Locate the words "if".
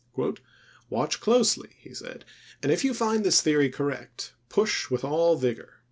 2.71-2.83